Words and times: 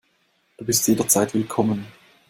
Du 0.57 0.65
bist 0.65 0.87
jederzeit 0.87 1.31
willkommen. 1.35 1.85